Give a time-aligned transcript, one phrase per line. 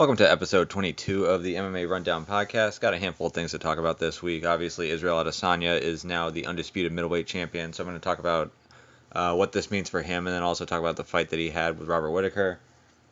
[0.00, 2.80] Welcome to episode 22 of the MMA Rundown podcast.
[2.80, 4.46] Got a handful of things to talk about this week.
[4.46, 8.50] Obviously, Israel Adesanya is now the undisputed middleweight champion, so I'm going to talk about
[9.12, 11.50] uh, what this means for him and then also talk about the fight that he
[11.50, 12.58] had with Robert Whittaker.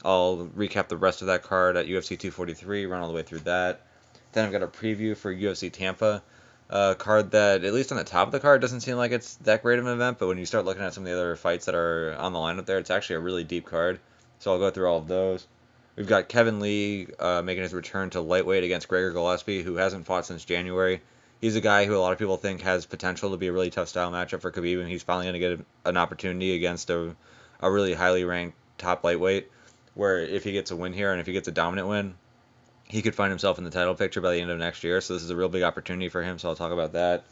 [0.03, 3.41] I'll recap the rest of that card at UFC 243, run all the way through
[3.41, 3.83] that.
[4.33, 6.23] Then I've got a preview for UFC Tampa,
[6.71, 9.35] a card that, at least on the top of the card, doesn't seem like it's
[9.43, 11.37] that great of an event, but when you start looking at some of the other
[11.37, 14.01] fights that are on the lineup there, it's actually a really deep card.
[14.39, 15.47] So I'll go through all of those.
[15.99, 20.07] We've got Kevin Lee uh, making his return to lightweight against Gregor Gillespie, who hasn't
[20.07, 21.01] fought since January.
[21.41, 23.71] He's a guy who a lot of people think has potential to be a really
[23.71, 27.17] tough style matchup for Khabib, and he's finally going to get an opportunity against a,
[27.61, 29.51] a really highly ranked top lightweight.
[29.95, 32.15] Where if he gets a win here and if he gets a dominant win,
[32.85, 35.01] he could find himself in the title picture by the end of next year.
[35.01, 36.39] So this is a real big opportunity for him.
[36.39, 37.25] So I'll talk about that.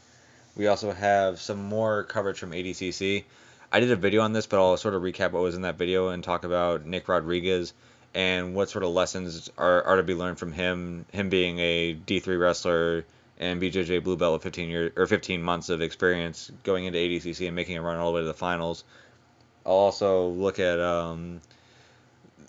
[0.57, 3.23] We also have some more coverage from ADCC.
[3.71, 5.77] I did a video on this, but I'll sort of recap what was in that
[5.77, 7.71] video and talk about Nick Rodriguez
[8.13, 11.95] and what sort of lessons are, are to be learned from him, him being a
[11.95, 13.05] D3 wrestler
[13.39, 17.45] and BJJ blue belt with 15 years or 15 months of experience going into ADCC
[17.45, 18.83] and making a run all the way to the finals.
[19.65, 21.41] I'll also look at um,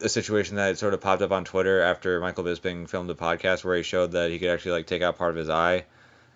[0.00, 3.64] a situation that sort of popped up on Twitter after Michael Bisping filmed a podcast
[3.64, 5.84] where he showed that he could actually like take out part of his eye.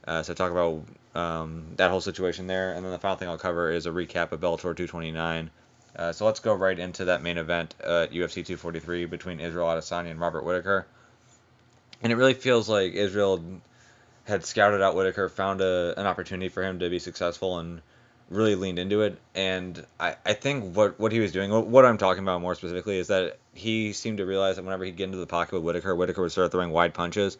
[0.06, 3.38] Uh, so talk about um, that whole situation there, and then the final thing I'll
[3.38, 5.50] cover is a recap of Bellator 229
[5.94, 10.10] uh, so let's go right into that main event at UFC 243 between Israel Adesanya
[10.10, 10.86] and Robert Whittaker.
[12.02, 13.42] And it really feels like Israel
[14.24, 17.82] had scouted out Whittaker, found a, an opportunity for him to be successful, and
[18.30, 19.18] really leaned into it.
[19.34, 22.98] And I, I think what, what he was doing, what I'm talking about more specifically,
[22.98, 25.94] is that he seemed to realize that whenever he'd get into the pocket with Whittaker,
[25.94, 27.36] Whittaker would start throwing wide punches.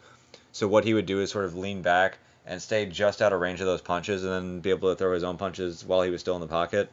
[0.51, 3.41] So what he would do is sort of lean back and stay just out of
[3.41, 6.11] range of those punches and then be able to throw his own punches while he
[6.11, 6.91] was still in the pocket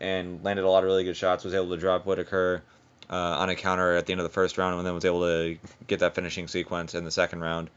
[0.00, 1.44] and landed a lot of really good shots.
[1.44, 2.62] Was able to drop Whittaker
[3.10, 5.22] uh, on a counter at the end of the first round, and then was able
[5.22, 7.70] to get that finishing sequence in the second round.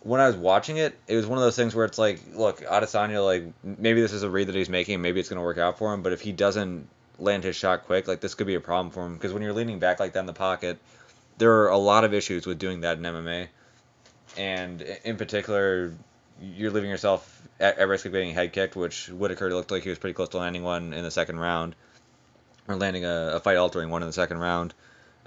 [0.00, 2.60] When I was watching it, it was one of those things where it's like, look,
[2.60, 5.78] Adesanya, like maybe this is a read that he's making, maybe it's gonna work out
[5.78, 8.60] for him, but if he doesn't land his shot quick, like this could be a
[8.60, 10.78] problem for him because when you're leaning back like that in the pocket,
[11.38, 13.48] there are a lot of issues with doing that in MMA,
[14.36, 15.92] and in particular,
[16.40, 19.88] you're leaving yourself at, at risk of getting head kicked, which Whittaker looked like he
[19.88, 21.74] was pretty close to landing one in the second round,
[22.66, 24.74] or landing a, a fight altering one in the second round.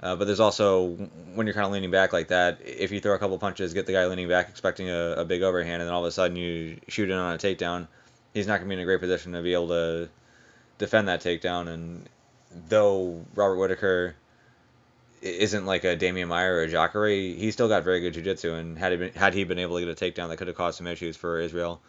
[0.00, 0.88] Uh, but there's also
[1.34, 3.86] when you're kind of leaning back like that, if you throw a couple punches, get
[3.86, 6.36] the guy leaning back expecting a, a big overhand, and then all of a sudden
[6.36, 7.86] you shoot in on a takedown,
[8.34, 10.08] he's not going to be in a great position to be able to
[10.78, 11.68] defend that takedown.
[11.68, 12.08] And
[12.68, 14.16] though Robert Whittaker
[15.22, 18.76] isn't like a Demian Maia or a Jacare, he still got very good jiu-jitsu, and
[18.76, 20.78] had he been, had he been able to get a takedown, that could have caused
[20.78, 21.80] some issues for Israel.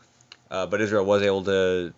[0.51, 1.93] Uh, but Israel was able to,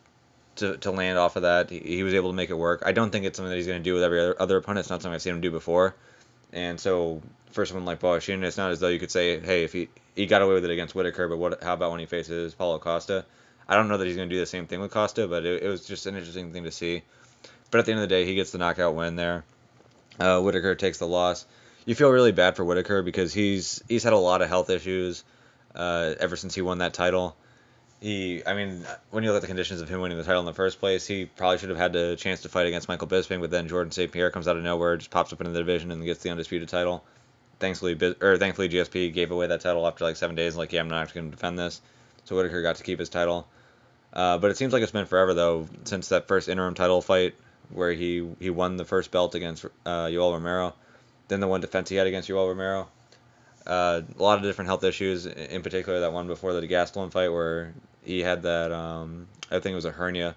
[0.56, 1.70] to to land off of that.
[1.70, 2.84] He, he was able to make it work.
[2.86, 4.86] I don't think it's something that he's going to do with every other, other opponent.
[4.86, 5.94] It's not something I've seen him do before.
[6.54, 7.22] And so
[7.52, 10.26] for someone like Borrachinha, it's not as though you could say, hey, if he he
[10.26, 11.62] got away with it against Whittaker, but what?
[11.62, 13.26] How about when he faces Paulo Costa?
[13.68, 15.64] I don't know that he's going to do the same thing with Costa, but it,
[15.64, 17.02] it was just an interesting thing to see.
[17.72, 19.44] But at the end of the day, he gets the knockout win there.
[20.20, 21.46] Uh, Whittaker takes the loss.
[21.86, 25.24] You feel really bad for Whittaker because he's he's had a lot of health issues
[25.76, 27.36] uh, ever since he won that title
[28.02, 30.46] he, I mean, when you look at the conditions of him winning the title in
[30.46, 33.40] the first place, he probably should have had the chance to fight against Michael Bisping,
[33.40, 34.12] but then Georges St.
[34.12, 36.70] Pierre comes out of nowhere, just pops up into the division and gets the undisputed
[36.70, 37.04] title.
[37.60, 40.58] Thankfully, or thankfully, GSP gave away that title after like seven days.
[40.58, 41.82] Like, yeah, I'm not actually going to defend this.
[42.26, 43.48] So Whittaker got to keep his title.
[44.12, 47.36] Uh, but it seems like it's been forever though since that first interim title fight
[47.70, 50.74] where he he won the first belt against uh, Yoel Romero,
[51.28, 52.88] then the one defense he had against Yoel Romero,
[53.68, 57.30] uh, a lot of different health issues, in particular that one before the Gastelum fight
[57.30, 57.74] where
[58.04, 60.36] he had that um, I think it was a hernia,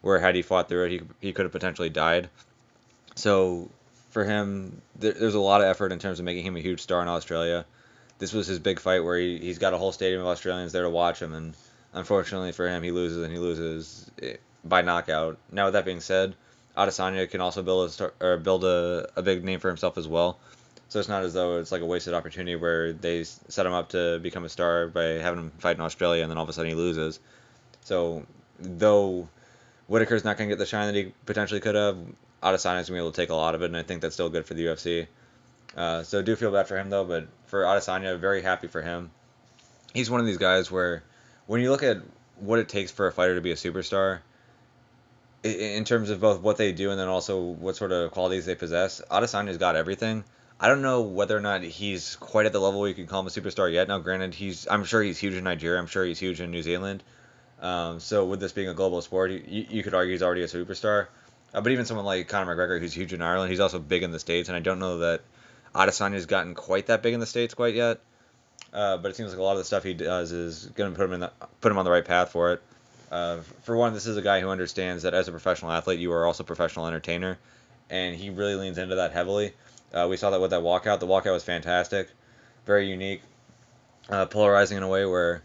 [0.00, 2.30] where had he fought through it, he he could have potentially died.
[3.16, 3.70] So
[4.10, 6.80] for him, there, there's a lot of effort in terms of making him a huge
[6.80, 7.64] star in Australia.
[8.18, 10.82] This was his big fight where he, he's got a whole stadium of Australians there
[10.82, 11.54] to watch him, and
[11.92, 15.38] unfortunately for him, he loses and he loses eh, by knockout.
[15.50, 16.34] Now with that being said,
[16.80, 20.08] Adesanya can also build a star, or build a, a big name for himself as
[20.08, 20.38] well.
[20.88, 23.90] So it's not as though it's like a wasted opportunity where they set him up
[23.90, 26.52] to become a star by having him fight in Australia and then all of a
[26.52, 27.20] sudden he loses.
[27.82, 28.26] So
[28.58, 29.28] though
[29.88, 31.96] Whittaker's not going to get the shine that he potentially could have,
[32.42, 34.14] Adesanya's going to be able to take a lot of it, and I think that's
[34.14, 35.06] still good for the UFC.
[35.76, 39.10] Uh, so do feel bad for him though, but for Adesanya, very happy for him.
[39.92, 41.02] He's one of these guys where
[41.46, 41.98] when you look at
[42.40, 44.20] what it takes for a fighter to be a superstar,
[45.42, 48.54] in terms of both what they do and then also what sort of qualities they
[48.54, 50.24] possess, Adesanya's got everything.
[50.58, 53.26] I don't know whether or not he's quite at the level you can call him
[53.26, 53.88] a superstar yet.
[53.88, 55.80] Now, granted, he's I'm sure he's huge in Nigeria.
[55.80, 57.02] I'm sure he's huge in New Zealand.
[57.60, 60.46] Um, so with this being a global sport, you, you could argue he's already a
[60.46, 61.06] superstar.
[61.52, 64.12] Uh, but even someone like Conor McGregor, who's huge in Ireland, he's also big in
[64.12, 65.22] the states, and I don't know that
[65.74, 68.00] Adesanya's gotten quite that big in the states quite yet.
[68.72, 70.96] Uh, but it seems like a lot of the stuff he does is going to
[70.96, 72.62] put him in the, put him on the right path for it.
[73.10, 76.26] For one, this is a guy who understands that as a professional athlete, you are
[76.26, 77.38] also a professional entertainer,
[77.88, 79.52] and he really leans into that heavily.
[79.92, 81.00] Uh, we saw that with that walkout.
[81.00, 82.08] The walkout was fantastic,
[82.64, 83.22] very unique,
[84.08, 85.42] uh, polarizing in a way where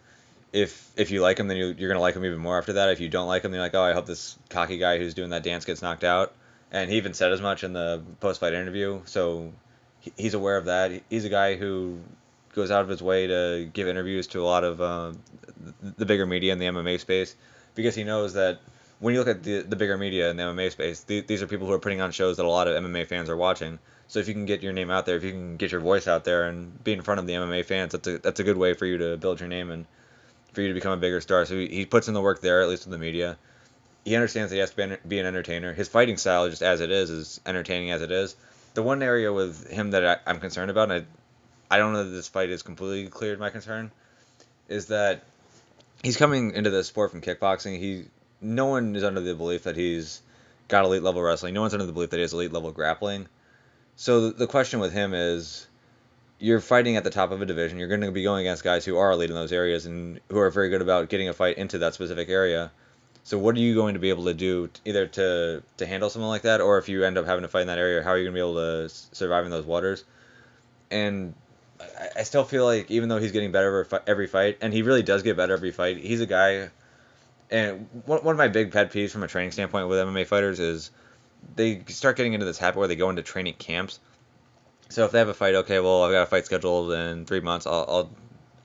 [0.54, 2.90] if if you like him, then you, you're gonna like him even more after that.
[2.90, 5.32] If you don't like him, you're like, oh, I hope this cocky guy who's doing
[5.32, 6.34] that dance gets knocked out.
[6.72, 9.54] And he even said as much in the post-fight interview, so
[10.18, 11.04] he's aware of that.
[11.10, 12.00] He's a guy who
[12.56, 15.12] goes out of his way to give interviews to a lot of uh,
[15.98, 17.36] the bigger media in the MMA space
[17.76, 18.60] because he knows that
[19.00, 21.48] when you look at the, the bigger media in the MMA space, th- these are
[21.48, 23.78] people who are putting on shows that a lot of MMA fans are watching.
[24.08, 26.08] So if you can get your name out there, if you can get your voice
[26.08, 28.58] out there and be in front of the MMA fans, that's a that's a good
[28.58, 29.86] way for you to build your name and
[30.54, 31.46] for you to become a bigger star.
[31.46, 33.38] So he, he puts in the work there, at least with the media.
[34.06, 35.74] He understands that he has to be, an entertainer.
[35.74, 38.36] His fighting style, just as it is, is entertaining as it is.
[38.76, 41.06] The one area with him that I, I'm concerned about, and I,
[41.70, 43.92] I don't know that this fight is completely cleared my concern,
[44.68, 45.24] is that
[46.04, 47.80] he's coming into the sport from kickboxing.
[47.80, 48.06] He
[48.42, 50.22] no one is under the belief that he's
[50.68, 51.54] got elite level wrestling.
[51.54, 53.28] No one's under the belief that he has elite level grappling.
[53.96, 55.68] So the question with him is,
[56.38, 57.80] you're fighting at the top of a division.
[57.80, 60.38] You're going to be going against guys who are elite in those areas and who
[60.38, 62.72] are very good about getting a fight into that specific area.
[63.24, 66.28] So what are you going to be able to do either to to handle something
[66.28, 68.18] like that, or if you end up having to fight in that area, how are
[68.18, 70.04] you going to be able to survive in those waters?
[70.92, 71.34] And
[71.80, 75.04] I, I still feel like even though he's getting better every fight, and he really
[75.04, 76.70] does get better every fight, he's a guy.
[77.52, 80.60] And one, one of my big pet peeves from a training standpoint with MMA fighters
[80.60, 80.92] is
[81.56, 84.00] they start getting into this habit where they go into training camps.
[84.90, 87.40] So if they have a fight, okay, well I've got a fight scheduled in three
[87.40, 87.68] months.
[87.68, 88.10] I'll I'll,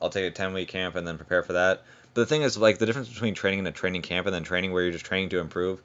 [0.03, 1.83] I'll take a ten week camp and then prepare for that.
[2.15, 4.45] But the thing is, like the difference between training in a training camp and then
[4.45, 5.81] training where you're just training to improve,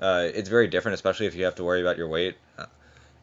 [0.00, 2.36] uh, it's very different, especially if you have to worry about your weight.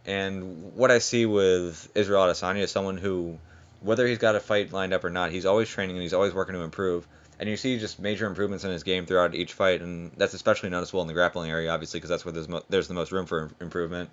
[0.08, 3.38] And what I see with Israel Adesanya is someone who,
[3.82, 6.34] whether he's got a fight lined up or not, he's always training and he's always
[6.34, 7.06] working to improve.
[7.40, 10.70] And you see just major improvements in his game throughout each fight, and that's especially
[10.70, 13.26] noticeable in the grappling area, obviously, because that's where there's, mo- there's the most room
[13.26, 14.10] for improvement.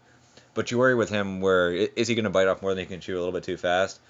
[0.53, 2.89] But you worry with him where is he going to bite off more than he
[2.89, 4.01] can chew a little bit too fast?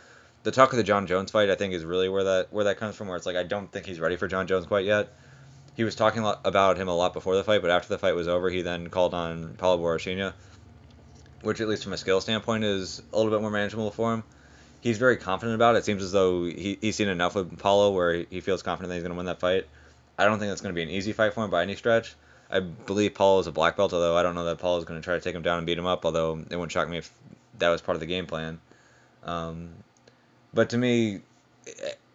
[0.42, 2.76] The talk of the Jon Jones fight, I think, is really where that where that
[2.76, 3.08] comes from.
[3.08, 5.10] Where it's like I don't think he's ready for Jon Jones quite yet.
[5.74, 8.28] He was talking about him a lot before the fight, but after the fight was
[8.28, 10.34] over, he then called on Paulo Borrachinha
[11.44, 14.24] which at least from a skill standpoint is a little bit more manageable for him.
[14.80, 15.78] He's very confident about it.
[15.78, 18.96] It seems as though he, he's seen enough with Paulo where he feels confident that
[18.96, 19.66] he's going to win that fight.
[20.18, 22.14] I don't think that's going to be an easy fight for him by any stretch.
[22.50, 25.00] I believe Paulo is a black belt, although I don't know that Paulo is going
[25.00, 26.04] to try to take him down and beat him up.
[26.04, 27.10] Although it wouldn't shock me if
[27.58, 28.60] that was part of the game plan.
[29.24, 29.70] Um,
[30.52, 31.20] but to me,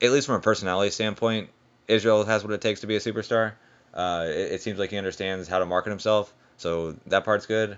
[0.02, 1.50] at least from a personality standpoint,
[1.88, 3.54] Israel has what it takes to be a superstar.
[3.94, 7.78] Uh, it, it, seems like he understands how to market himself, so that part's good.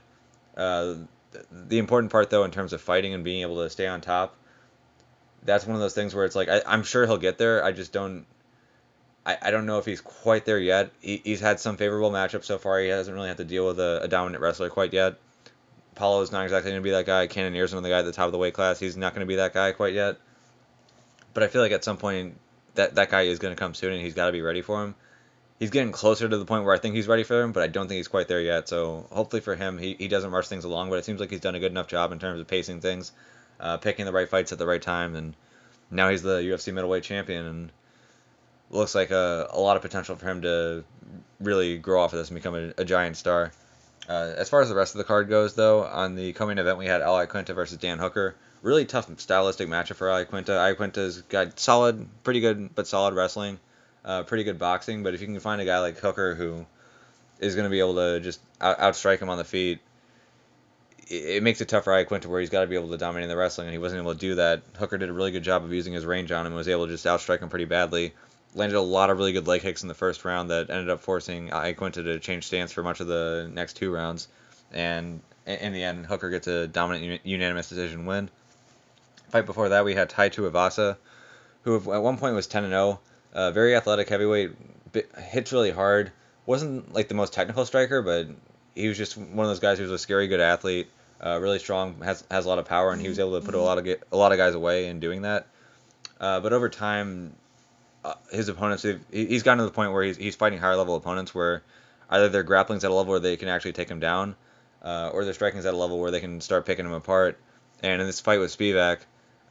[0.57, 0.95] Uh,
[1.51, 4.35] the important part though in terms of fighting and being able to stay on top
[5.43, 7.63] that's one of those things where it's like I, am sure he'll get there.
[7.63, 8.25] I just don't
[9.25, 10.91] I, I don't know if he's quite there yet.
[10.99, 12.79] He, he's had some favorable matchups so far.
[12.79, 15.15] He hasn't really had to deal with a, a dominant wrestler quite yet.
[15.95, 17.27] Paulo is not exactly going to be that guy.
[17.27, 18.79] Cannonier's the guy at the top of the weight class.
[18.79, 20.17] He's not going to be that guy quite yet.
[21.33, 22.37] But i feel like at some point
[22.75, 24.83] that that guy is going to come soon and he's got to be ready for
[24.83, 24.95] him
[25.61, 27.67] he's getting closer to the point where I think he's ready for him, but I
[27.67, 28.67] don't think he's quite there yet.
[28.67, 31.39] So hopefully for him, he, he doesn't rush things along, but it seems like he's
[31.39, 33.11] done a good enough job in terms of pacing things,
[33.59, 35.35] uh, picking the right fights at the right time, and
[35.91, 37.71] now he's the UFC middleweight champion, and
[38.71, 40.83] looks like a, a lot of potential for him to
[41.39, 43.51] really grow off of this and become a, a giant star.
[44.09, 46.79] Uh, as far as the rest of the card goes, though, on the coming event
[46.79, 48.33] we had Ali Iaquinta versus Dan Hooker.
[48.63, 53.59] Really tough stylistic matchup for Al Ali Iaquinta's got solid, pretty good, but solid wrestling
[54.05, 55.03] uh, pretty good boxing.
[55.03, 56.65] But if you can find a guy like Hooker who
[57.39, 59.79] is going to be able to just out- outstrike him on the feet,
[61.07, 63.29] it, it makes it tough for Iaquinta where he's got to be able to dominate
[63.29, 64.61] the wrestling, and he wasn't able to do that.
[64.77, 66.85] Hooker did a really good job of using his range on him and was able
[66.87, 68.13] to just outstrike him pretty badly.
[68.53, 70.99] Landed a lot of really good leg kicks in the first round that ended up
[70.99, 74.27] forcing Iaquinta to change stance for much of the next two rounds.
[74.73, 78.29] And in the end, Hooker gets a dominant unanimous decision win.
[79.29, 80.97] Fight before that, we had Tai Tuivasa,
[81.63, 82.99] who at one point was 10 and 0
[83.33, 84.51] uh, very athletic heavyweight,
[85.17, 86.11] hits really hard.
[86.45, 88.27] Wasn't like the most technical striker, but
[88.75, 90.89] he was just one of those guys who was a scary good athlete.
[91.23, 93.53] Uh, really strong, has has a lot of power, and he was able to put
[93.53, 95.45] a lot of get, a lot of guys away in doing that.
[96.19, 97.35] Uh, but over time,
[98.03, 100.95] uh, his opponents, he, he's gotten to the point where he's, he's fighting higher level
[100.95, 101.61] opponents where
[102.09, 104.35] either their grappling's at a level where they can actually take him down,
[104.83, 107.37] uh, or their striking's at a level where they can start picking him apart.
[107.83, 108.99] And in this fight with Spivak,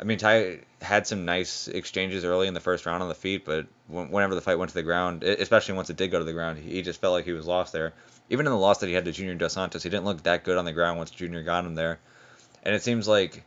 [0.00, 3.44] I mean, Tai had some nice exchanges early in the first round on the feet,
[3.44, 6.32] but whenever the fight went to the ground, especially once it did go to the
[6.32, 7.92] ground, he just felt like he was lost there.
[8.30, 10.44] Even in the loss that he had to Junior Dos Santos, he didn't look that
[10.44, 11.98] good on the ground once Junior got him there.
[12.62, 13.44] And it seems like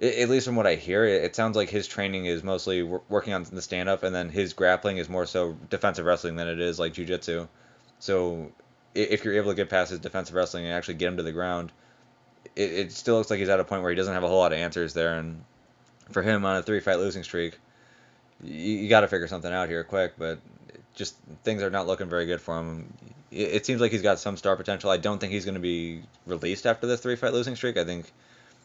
[0.00, 3.44] at least from what I hear, it, sounds like his training is mostly working on
[3.44, 6.78] the stand up, and then his grappling is more so defensive wrestling than it is
[6.78, 7.48] like jujitsu.
[7.98, 8.50] So
[8.94, 11.32] if you're able to get past his defensive wrestling and actually get him to the
[11.32, 11.70] ground,
[12.56, 14.38] it, it still looks like he's at a point where he doesn't have a whole
[14.38, 15.18] lot of answers there.
[15.18, 15.44] And
[16.12, 17.58] for him on a three fight losing streak,
[18.42, 20.14] you, you got to figure something out here quick.
[20.18, 20.40] But
[20.94, 22.92] just things are not looking very good for him.
[23.30, 24.90] It, it seems like he's got some star potential.
[24.90, 27.76] I don't think he's going to be released after this three fight losing streak.
[27.76, 28.10] I think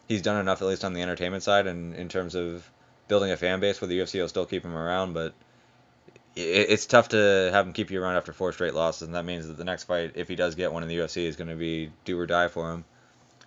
[0.07, 2.69] he's done enough at least on the entertainment side and in terms of
[3.07, 5.13] building a fan base where the UFC will still keep him around.
[5.13, 5.33] But
[6.35, 9.47] it's tough to have him keep you around after four straight losses, and that means
[9.47, 11.55] that the next fight, if he does get one in the UFC, is going to
[11.55, 12.85] be do or die for him.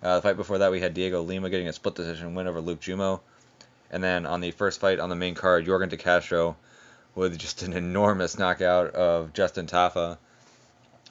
[0.01, 2.61] Uh, the fight before that, we had Diego Lima getting a split decision win over
[2.61, 3.19] Luke Jumeau.
[3.91, 6.55] And then on the first fight on the main card, Yorgan De Castro
[7.15, 10.17] with just an enormous knockout of Justin Tafa.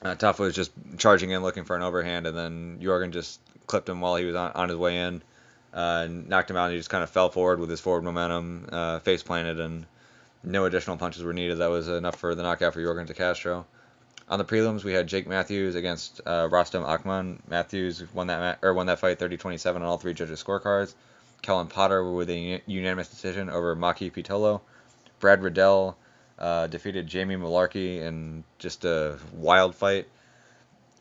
[0.01, 3.89] Uh, Tafa was just charging in looking for an overhand, and then Yorgan just clipped
[3.89, 5.21] him while he was on, on his way in,
[5.73, 8.67] uh, knocked him out, and he just kind of fell forward with his forward momentum,
[8.71, 9.85] uh, face planted, and
[10.43, 11.57] no additional punches were needed.
[11.57, 13.65] That was enough for the knockout for Yorgan De Castro.
[14.29, 17.41] On the prelims, we had Jake Matthews against uh, Rostem Akman.
[17.47, 20.93] Matthews won that ma- or won that fight 30-27 on all three judges' scorecards.
[21.41, 24.61] Callan Potter with a unanimous decision over Maki Pitolo.
[25.19, 25.97] Brad Riddell
[26.37, 30.07] uh, defeated Jamie Mullarkey in just a wild fight.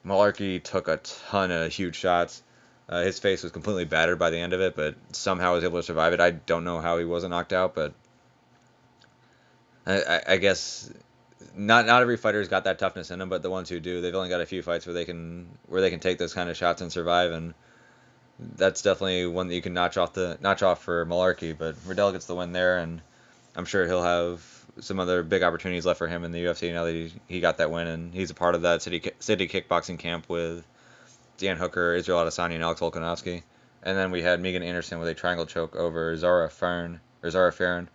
[0.04, 2.42] Mullarkey took a ton of huge shots.
[2.88, 5.78] Uh, his face was completely battered by the end of it, but somehow was able
[5.78, 6.21] to survive it.
[6.21, 7.92] I don't know how he wasn't knocked out, but
[9.87, 10.90] I, I guess
[11.54, 14.14] not not every fighter's got that toughness in them, but the ones who do, they've
[14.14, 16.57] only got a few fights where they can where they can take those kind of
[16.57, 17.54] shots and survive, and
[18.38, 21.57] that's definitely one that you can notch off the notch off for Mullarkey.
[21.57, 23.00] But Riddell gets the win there, and
[23.57, 24.45] I'm sure he'll have
[24.80, 27.59] some other big opportunities left for him in the UFC now that he, he got
[27.59, 30.64] that win, and he's a part of that city city kickboxing camp with
[31.38, 33.42] Dan Hooker, Israel Adesanya, and Alex Volkanovski.
[33.83, 37.52] And then we had Megan Anderson with a triangle choke over Zara Fern or Zara
[37.52, 37.88] Farron.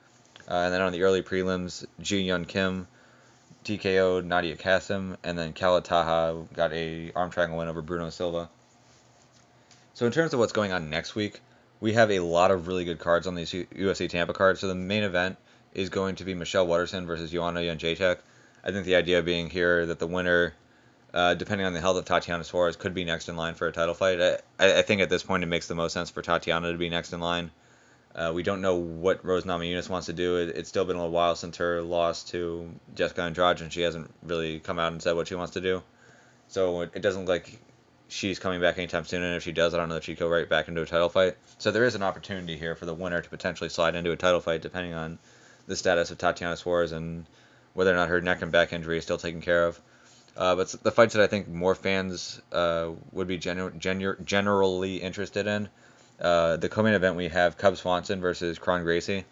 [0.48, 2.88] Uh, and then on the early prelims, Ji Yeon Kim
[3.64, 8.50] TKO'd Nadia Kassem, and then Khalid Taha got a arm triangle win over Bruno Silva.
[10.04, 11.40] So in terms of what's going on next week,
[11.80, 14.60] we have a lot of really good cards on these UFC Tampa cards.
[14.60, 15.38] So the main event
[15.74, 18.18] is going to be Michelle Waterson versus Joanna Jędrzejczyk.
[18.66, 20.56] I think the idea being here that the winner,
[21.14, 23.72] uh, depending on the health of Tatiana Suarez, could be next in line for a
[23.72, 24.20] title fight.
[24.20, 26.90] I, I think at this point it makes the most sense for Tatiana to be
[26.90, 27.50] next in line.
[28.14, 30.36] Uh, we don't know what Rose Namajunas wants to do.
[30.36, 33.80] It, it's still been a little while since her loss to Jessica Andrade, and she
[33.80, 35.82] hasn't really come out and said what she wants to do.
[36.50, 37.62] So it, it doesn't look like
[38.14, 39.24] she's coming back anytime soon.
[39.24, 41.10] And if she does, I don't know if she'd go right back into a title
[41.10, 41.36] fight.
[41.58, 44.40] So there is an opportunity here for the winner to potentially slide into a title
[44.40, 45.20] fight, depending on
[45.68, 47.26] the status of Tatiana Suarez and
[47.74, 49.80] whether or not her neck and back injury is still taken care of.
[50.36, 54.98] Uh, but the fights that I think more fans uh, would be genu- genu- generally
[54.98, 55.70] interested in
[56.20, 59.26] uh, the co-main event we have Cub Swanson versus Kron Gracie.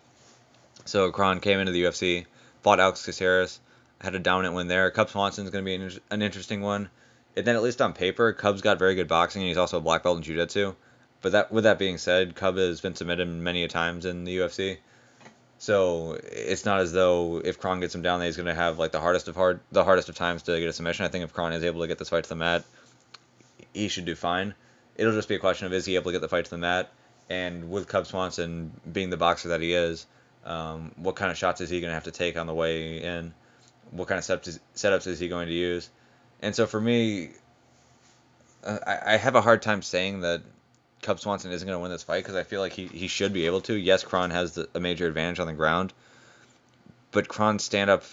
[0.86, 2.26] So Kron came into the UFC,
[2.62, 3.60] fought Alex Caceres,
[4.00, 4.90] had a dominant win there.
[4.92, 6.90] Cub Swanson's going to be an, an, interesting one.
[7.36, 9.82] And then at least on paper, Cub's got very good boxing, and he's also a
[9.82, 10.76] black belt in jiu-jitsu.
[11.22, 14.38] But that, with that being said, Cub has been submitted many a times in the
[14.38, 14.78] UFC.
[15.60, 18.80] So it's not as though if Kron gets him down, that he's going to have
[18.80, 21.06] like the hardest of hard, the hardest of times to get a submission.
[21.06, 22.64] I think if Kron is able to get this fight to the mat,
[23.74, 24.56] he should do fine
[24.96, 26.58] it'll just be a question of is he able to get the fight to the
[26.58, 26.92] mat,
[27.30, 30.06] and with Cub Swanson being the boxer that he is,
[30.46, 33.02] um, what kind of shots is he going to have to take on the way
[33.02, 33.34] in?
[33.92, 35.90] What kind of setups is he going to use?
[36.42, 37.30] And so for me,
[38.64, 40.42] uh, I, I have a hard time saying that
[41.02, 43.34] Cub Swanson isn't going to win this fight because I feel like he, he should
[43.34, 43.74] be able to.
[43.74, 45.94] Yes, Kron has the, a major advantage on the ground,
[47.12, 48.04] but Kron's stand up,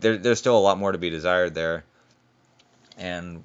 [0.00, 1.84] there, there's still a lot more to be desired there.
[2.96, 3.42] And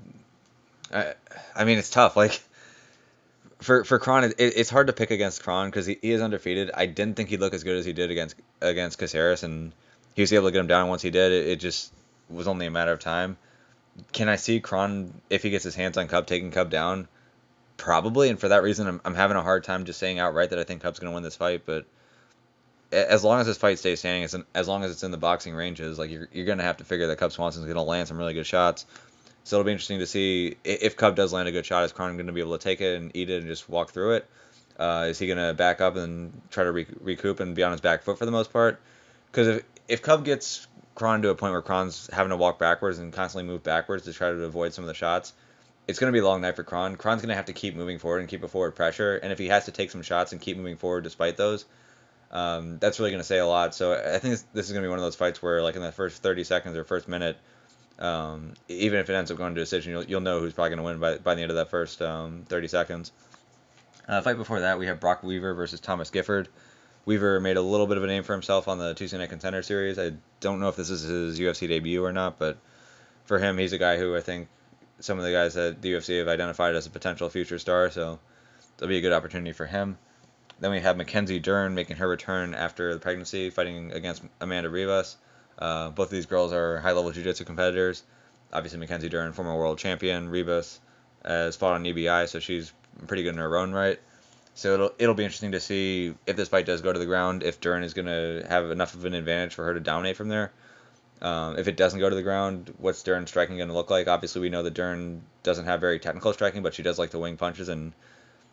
[0.93, 1.13] I,
[1.55, 2.15] I mean, it's tough.
[2.15, 2.41] Like
[3.59, 6.71] for for Kron, it, it's hard to pick against Kron because he, he is undefeated.
[6.73, 9.73] I didn't think he'd look as good as he did against against Caceres, and
[10.15, 10.89] he was able to get him down.
[10.89, 11.91] Once he did, it, it just
[12.29, 13.37] was only a matter of time.
[14.11, 17.07] Can I see Kron if he gets his hands on Cub taking Cub down?
[17.77, 20.59] Probably, and for that reason, I'm, I'm having a hard time just saying outright that
[20.59, 21.63] I think Cub's going to win this fight.
[21.65, 21.85] But
[22.91, 25.55] as long as this fight stays standing, as, as long as it's in the boxing
[25.55, 28.07] ranges, like you're, you're going to have to figure that Cub Swanson's going to land
[28.07, 28.85] some really good shots.
[29.43, 31.83] So it'll be interesting to see if Cub does land a good shot.
[31.85, 33.91] Is Kron going to be able to take it and eat it and just walk
[33.91, 34.29] through it?
[34.77, 37.71] Uh, is he going to back up and try to re- recoup and be on
[37.71, 38.79] his back foot for the most part?
[39.31, 42.99] Because if if Cub gets Kron to a point where Kron's having to walk backwards
[42.99, 45.33] and constantly move backwards to try to avoid some of the shots,
[45.87, 46.95] it's going to be a long night for Kron.
[46.97, 49.15] Kron's going to have to keep moving forward and keep a forward pressure.
[49.15, 51.65] And if he has to take some shots and keep moving forward despite those,
[52.31, 53.73] um, that's really going to say a lot.
[53.73, 55.81] So I think this, is going to be one of those fights where, like in
[55.81, 57.37] the first 30 seconds or first minute,
[57.97, 60.75] um, even if it ends up going to a decision, you'll, you'll know who's probably
[60.75, 63.11] going to win by, by the end of that first um, 30 seconds.
[64.07, 66.49] Uh, fight before that, we have Brok Weaver versus Thomas Gifford.
[67.09, 69.63] Weaver made a little bit of a name for himself on the Tuesday Night Contender
[69.63, 69.97] Series.
[69.97, 70.11] I
[70.41, 72.59] don't know if this is his UFC debut or not, but
[73.25, 74.47] for him, he's a guy who I think
[74.99, 78.19] some of the guys that the UFC have identified as a potential future star, so
[78.77, 79.97] it'll be a good opportunity for him.
[80.59, 85.15] Then we have Mackenzie Dern making her return after the pregnancy, fighting against Amanda Ribas.
[85.57, 88.03] Uh, both of these girls are high-level jiu-jitsu competitors.
[88.53, 90.29] Obviously, Mackenzie Dern, former world champion.
[90.29, 90.77] Ribas
[91.25, 92.71] has fought on EBI, so she's
[93.07, 93.99] pretty good in her own right.
[94.55, 97.43] So it'll it'll be interesting to see if this fight does go to the ground,
[97.43, 100.51] if Dern is gonna have enough of an advantage for her to dominate from there.
[101.21, 104.07] Um, if it doesn't go to the ground, what's Dern striking to look like?
[104.07, 107.19] Obviously, we know that Dern doesn't have very technical striking, but she does like to
[107.19, 107.93] wing punches, and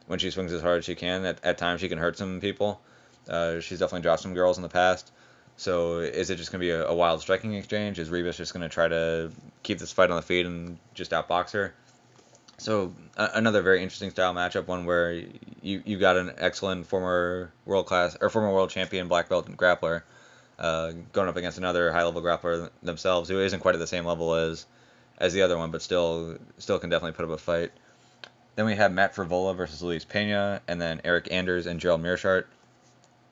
[0.07, 2.41] when she swings as hard as she can, at, at times she can hurt some
[2.41, 2.81] people.
[3.29, 5.13] Uh, she's definitely dropped some girls in the past.
[5.57, 7.99] So is it just to be a, a, wild striking exchange?
[7.99, 11.53] Is Ribas just to try to keep this fight on the feet and just outbox
[11.53, 11.75] her?
[12.59, 15.13] So a, another very interesting style matchup, one where
[15.63, 19.57] you you got an excellent former world class or former world champion black belt and
[19.57, 20.03] grappler
[20.59, 24.05] uh, going up against another high level grappler themselves who isn't quite at the same
[24.05, 24.67] level as
[25.19, 27.73] as the other one, but still still can definitely put up a fight.
[28.55, 32.45] Then we have Matt Frevola versus Luis Pena, and then Eryk Anders and Gerald Meerschaert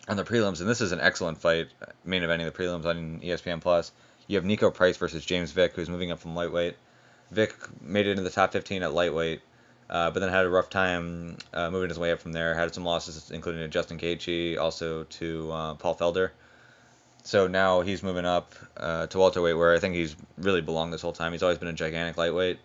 [0.07, 0.61] on the prelims.
[0.61, 1.69] And this is an excellent fight,
[2.05, 3.91] main eventing the prelims on ESPN Plus.
[4.27, 6.77] You have Niko Price versus James Vick, who's moving up from lightweight.
[7.31, 9.41] Vick made it into the top 15 at lightweight,
[9.91, 12.55] uh, but then had a rough time uh, moving his way up from there.
[12.55, 16.31] Had some losses, including to Justin Gaethje, also to uh, Paul Felder.
[17.23, 21.01] So now he's moving up uh, to welterweight, where I think he's really belonged this
[21.01, 21.33] whole time.
[21.33, 22.59] He's always been a gigantic lightweight.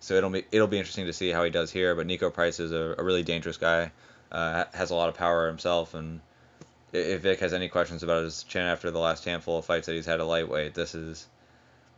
[0.00, 1.94] So it'll be it'll be interesting to see how he does here.
[1.94, 3.90] But Niko Price is a, a really dangerous guy.
[4.30, 6.20] Uh, has a lot of power himself, and
[6.92, 9.94] if Vick has any questions about his chin after the last handful of fights that
[9.94, 11.26] he's had at lightweight, this is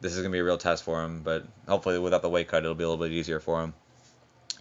[0.00, 1.20] this is gonna be a real test for him.
[1.22, 3.74] But hopefully, without the weight cut, it'll be a little bit easier for him.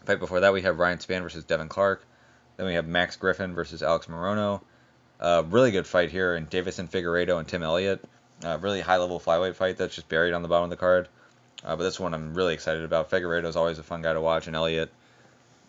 [0.05, 2.05] Fight before that, we have Ryan Spann versus Devin Clark.
[2.57, 4.61] Then we have Max Griffin versus Alex Morono.
[5.19, 8.03] Uh, really good fight here, and Deiveson Figueiredo and Tim Elliott.
[8.43, 11.07] Uh, really high level flyweight fight that's just buried on the bottom of the card.
[11.63, 13.09] Uh, but this one I'm really excited about.
[13.09, 14.91] Figueiredo is always a fun guy to watch, and Elliott,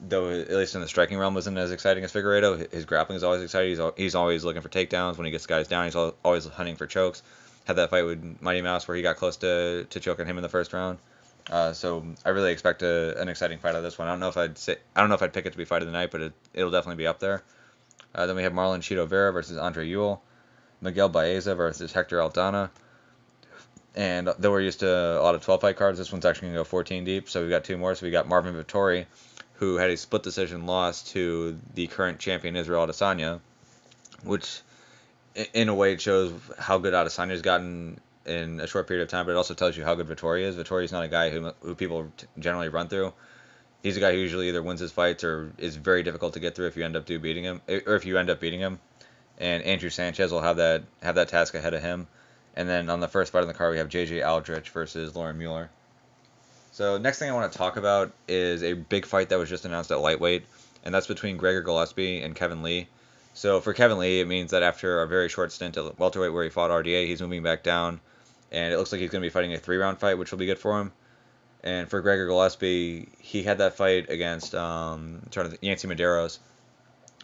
[0.00, 2.72] though at least in the striking realm, wasn't as exciting as Figueiredo.
[2.72, 3.70] His grappling is always exciting.
[3.70, 5.16] He's, he's always looking for takedowns.
[5.16, 7.22] When he gets guys down, he's always hunting for chokes.
[7.64, 10.42] Had that fight with Mighty Mouse where he got close to, to choking him in
[10.42, 10.98] the first round.
[11.50, 14.08] Uh, so I really expect a, an exciting fight out of this one.
[14.08, 15.64] I don't know if I'd say I don't know if I'd pick it to be
[15.64, 17.42] fight of the night, but it, it'll definitely be up there.
[18.14, 20.22] Uh, then we have Marlon Chito Vera versus Andre Ewell,
[20.80, 22.70] Miguel Baeza versus Hector Aldana.
[23.94, 26.54] And though we're used to a lot of 12 fight cards, this one's actually going
[26.54, 27.28] to go 14 deep.
[27.28, 27.94] So we've got two more.
[27.94, 29.06] So we got Marvin Vettori,
[29.54, 33.40] who had a split decision loss to the current champion Israel Adesanya,
[34.24, 34.60] which
[35.52, 39.26] in a way it shows how good Adesanya's gotten in a short period of time,
[39.26, 40.56] but it also tells you how good Vettori is.
[40.56, 43.12] Vettori's not a guy who, who people generally run through.
[43.82, 46.54] He's a guy who usually either wins his fights or is very difficult to get
[46.54, 48.60] through if you end up do beating him, eh, or if you end up beating
[48.60, 48.78] him.
[49.38, 52.06] And Andrew Sanchez will have that have that task ahead of him.
[52.56, 54.22] And then on the first fight on the card, we have J.J.
[54.22, 55.70] Aldrich versus Lauren Mueller.
[56.70, 59.64] So next thing I want to talk about is a big fight that was just
[59.64, 60.44] announced at lightweight,
[60.84, 62.88] and that's between Gregor Gillespie and Kevin Lee.
[63.34, 66.44] So for Kevin Lee, it means that after a very short stint at welterweight where
[66.44, 68.00] he fought RDA, he's moving back down,
[68.52, 70.46] and it looks like he's going to be fighting a three-round fight, which will be
[70.46, 70.92] good for him.
[71.64, 76.38] And for Gregor Gillespie, he had that fight against um, trying to Yancy Medeiros,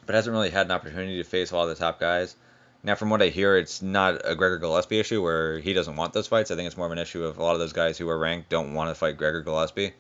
[0.05, 2.35] but hasn't really had an opportunity to face a lot of the top guys.
[2.83, 6.13] Now, from what I hear, it's not a Gregor Gillespie issue where he doesn't want
[6.13, 6.51] those fights.
[6.51, 8.19] I think it's more of an issue of a lot of those guys who are
[8.19, 9.93] ranked don't want to fight Gregor Gillespie.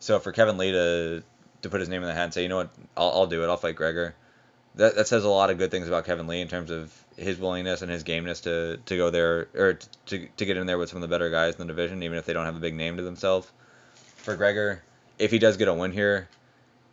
[0.00, 1.22] So for Kevin Lee to
[1.62, 3.42] to put his name in the hat and say, you know what, I'll, I'll do
[3.42, 3.48] it.
[3.48, 4.14] I'll fight Gregor.
[4.78, 7.36] That, that says a lot of good things about Kevin Lee in terms of his
[7.36, 10.88] willingness and his gameness to, to go there or to, to get in there with
[10.88, 12.74] some of the better guys in the division, even if they don't have a big
[12.74, 13.50] name to themselves.
[14.16, 14.82] For Gregor,
[15.18, 16.28] if he does get a win here,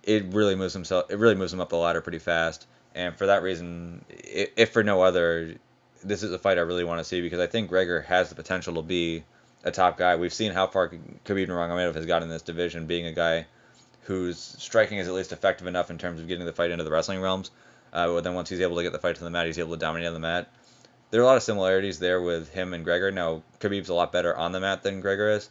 [0.02, 1.12] it really moves himself.
[1.12, 2.66] It really moves him up the ladder pretty fast.
[2.96, 5.56] And for that reason, if for no other,
[6.04, 8.36] this is a fight I really want to see because I think Gregor has the
[8.36, 9.24] potential to be
[9.64, 10.16] a top guy.
[10.16, 13.46] We've seen how far Khabib Nurmagomedov has gotten in this division, being a guy
[14.04, 16.92] whose striking is at least effective enough in terms of getting the fight into the
[16.92, 17.52] wrestling realms.
[17.96, 19.72] Uh, but then once he's able to get the fight to the mat, he's able
[19.72, 20.50] to dominate on the mat.
[21.12, 23.10] There are a lot of similarities there with him and Gregor.
[23.10, 25.50] Now, Khabib's a lot better on the mat than Gregor is.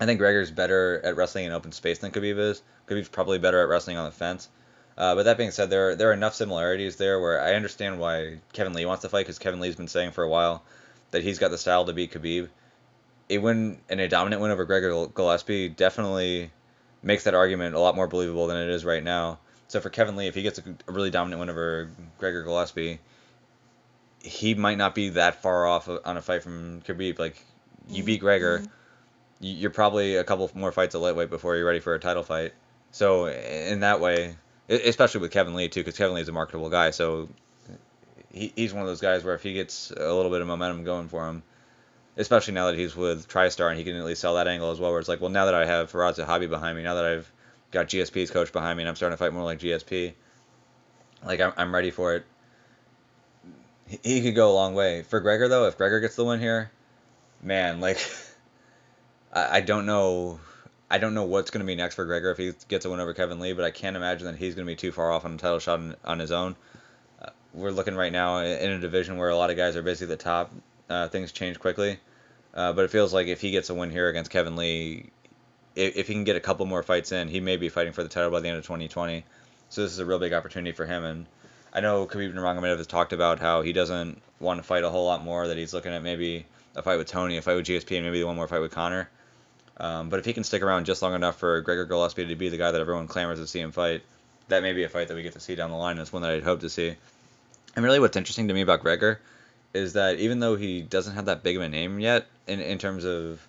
[0.00, 2.62] I think Gregor's better at wrestling in open space than Khabib is.
[2.88, 4.48] Khabib's probably better at wrestling on the fence.
[4.96, 8.00] Uh, but that being said, there are, there are enough similarities there where I understand
[8.00, 10.62] why Kevin Lee wants to fight because Kevin Lee's been saying for a while
[11.10, 12.48] that he's got the style to beat Khabib.
[13.28, 16.50] A win and a dominant win over Gregor Gillespie definitely
[17.02, 19.38] makes that argument a lot more believable than it is right now.
[19.68, 22.98] So for Kevin Lee, if he gets a, a really dominant win over Gregor Gillespie,
[24.20, 27.18] he might not be that far off on a fight from Khabib.
[27.18, 27.42] Like
[27.88, 28.68] you beat Gregor, mm-hmm.
[29.40, 32.52] you're probably a couple more fights at lightweight before you're ready for a title fight.
[32.90, 34.36] So in that way,
[34.68, 36.90] especially with Kevin Lee too, because Kevin Lee is a marketable guy.
[36.90, 37.28] So
[38.32, 40.84] he, he's one of those guys where if he gets a little bit of momentum
[40.84, 41.42] going for him,
[42.16, 44.78] especially now that he's with TriStar and he can at least sell that angle as
[44.78, 47.04] well, where it's like, well, now that I have Firas Zahabi behind me, now that
[47.04, 47.32] I've
[47.72, 50.12] got GSP's coach behind me and I'm starting to fight more like GSP,
[51.24, 52.24] like I'm, I'm ready for it.
[54.02, 55.02] He, could go a long way.
[55.02, 56.70] For Gregor though, if Gregor gets the win here,
[57.42, 57.98] man, like
[59.32, 60.38] I, I don't know.
[60.90, 63.00] I don't know what's going to be next for Gregor if he gets a win
[63.00, 65.24] over Kevin Lee, but I can't imagine that he's going to be too far off
[65.24, 66.54] on a title shot on, on his own.
[67.20, 70.12] Uh, we're looking right now in a division where a lot of guys are basically
[70.12, 70.52] at the top.
[70.90, 71.98] Uh, things change quickly,
[72.52, 75.10] uh, but it feels like if he gets a win here against Kevin Lee,
[75.74, 78.02] if, if he can get a couple more fights in, he may be fighting for
[78.02, 79.24] the title by the end of 2020.
[79.68, 81.04] So this is a real big opportunity for him.
[81.04, 81.26] And
[81.72, 85.06] I know Khabib Nurmagomedov has talked about how he doesn't want to fight a whole
[85.06, 85.48] lot more.
[85.48, 88.22] That he's looking at maybe a fight with Tony, a fight with GSP, and maybe
[88.24, 89.08] one more fight with Conor.
[89.78, 92.50] Um, but if he can stick around just long enough for Gregor Gillespie to be
[92.50, 94.02] the guy that everyone clamors to see him fight,
[94.48, 95.98] that may be a fight that we get to see down the line.
[95.98, 96.94] It's one that I'd hope to see.
[97.74, 99.20] And really, what's interesting to me about Gregor
[99.72, 102.76] is that even though he doesn't have that big of a name yet in in
[102.78, 103.40] terms of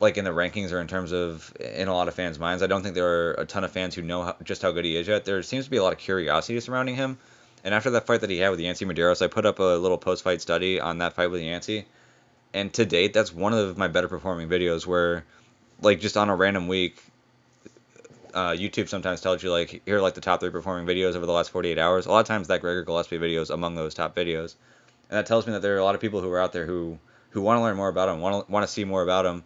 [0.00, 2.66] like in the rankings or in terms of in a lot of fans' minds, I
[2.66, 4.96] don't think there are a ton of fans who know how, just how good he
[4.96, 5.24] is yet.
[5.24, 7.18] There seems to be a lot of curiosity surrounding him.
[7.62, 9.98] And after that fight that he had with Yancy Medeiros, I put up a little
[9.98, 11.84] post-fight study on that fight with Yancy
[12.52, 15.24] and to date that's one of my better performing videos where
[15.82, 17.02] like just on a random week
[18.34, 21.26] uh, YouTube sometimes tells you like here are like the top three performing videos over
[21.26, 22.06] the last 48 hours.
[22.06, 24.54] A lot of times that Gregor Gillespie video is among those top videos,
[25.08, 26.64] and that tells me that there are a lot of people who are out there
[26.64, 26.96] who
[27.30, 29.42] who want to learn more about him, want to want to see more about him,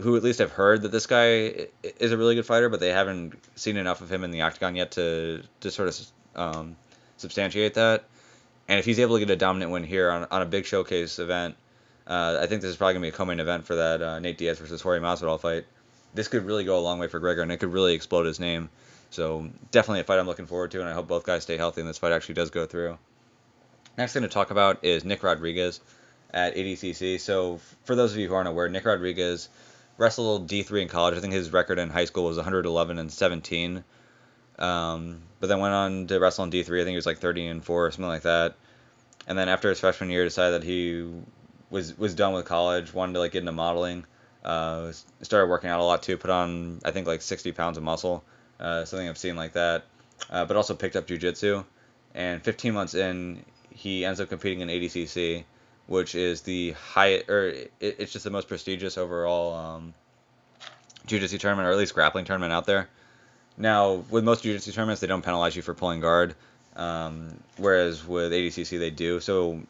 [0.00, 2.90] who at least have heard that this guy is a really good fighter, but they
[2.90, 6.76] haven't seen enough of him in the octagon yet to to sort of um,
[7.16, 8.04] substantiate that.
[8.68, 11.18] And if he's able to get a dominant win here on, on a big showcase
[11.18, 11.56] event,
[12.06, 14.36] uh, I think this is probably gonna be a co-main event for that uh, Nate
[14.36, 15.64] Diaz versus Jorge Masvidal fight.
[16.14, 18.40] This could really go a long way for Gregor, and it could really explode his
[18.40, 18.68] name.
[19.10, 21.80] So definitely a fight I'm looking forward to, and I hope both guys stay healthy
[21.80, 22.98] and this fight actually does go through.
[23.96, 25.80] Next thing to talk about is Nick Rodriguez
[26.32, 27.18] at ADCC.
[27.20, 29.48] So for those of you who aren't aware, Nick Rodriguez
[29.98, 31.16] wrestled D3 in college.
[31.16, 33.84] I think his record in high school was 111 and 17.
[34.58, 36.80] Um, but then went on to wrestle in D3.
[36.80, 38.56] I think he was like 30 and 4 or something like that.
[39.26, 41.06] And then after his freshman year, decided that he
[41.70, 44.06] was was done with college, wanted to like get into modeling.
[44.42, 46.16] Uh, started working out a lot too.
[46.16, 48.24] Put on I think like 60 pounds of muscle,
[48.58, 49.84] uh, something I've seen like that.
[50.30, 51.64] Uh, but also picked up jujitsu,
[52.14, 55.44] and 15 months in, he ends up competing in ADCC,
[55.88, 59.94] which is the highest or it, it's just the most prestigious overall um,
[61.06, 62.88] jiu-jitsu tournament or at least grappling tournament out there.
[63.56, 66.36] Now, with most jiu-jitsu tournaments, they don't penalize you for pulling guard,
[66.76, 69.18] um, whereas with ADCC they do.
[69.18, 69.62] So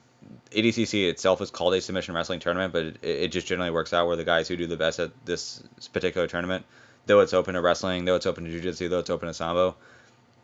[0.50, 4.08] ADCC itself is called a submission wrestling tournament, but it, it, just generally works out
[4.08, 6.66] where the guys who do the best at this particular tournament,
[7.06, 9.76] though it's open to wrestling, though it's open to jiu-jitsu, though it's open to sambo,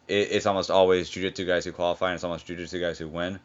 [0.06, 3.40] it, it's almost always jiu-jitsu guys who qualify, and it's almost jiu-jitsu guys who win.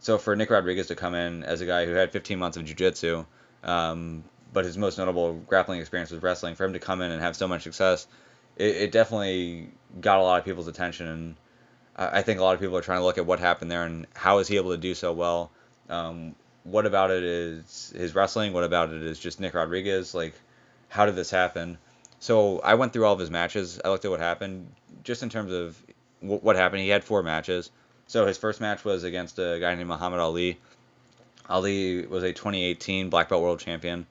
[0.00, 2.64] So for Nick Rodriguez to come in as a guy who had 15 months of
[2.64, 3.24] jiu-jitsu,
[3.62, 7.20] um, but his most notable grappling experience was wrestling, for him to come in and
[7.22, 8.06] have so much success,
[8.56, 9.68] it, it definitely
[10.00, 11.36] got a lot of people's attention, and
[11.96, 14.06] I, think a lot of people are trying to look at what happened there and
[14.14, 15.50] how is he able to do so well
[15.90, 16.34] um,
[16.64, 18.52] what about it is his wrestling?
[18.52, 20.14] What about it is just Nick Rodriguez?
[20.14, 20.34] Like,
[20.88, 21.78] how did this happen?
[22.20, 23.80] So I went through all of his matches.
[23.84, 25.82] I looked at what happened, just in terms of
[26.20, 26.82] what happened.
[26.82, 27.70] He had four matches.
[28.10, 30.58] So his first match was against a guy named Muhammad Ali.
[31.48, 34.04] Ali was a 2018 black belt world champion.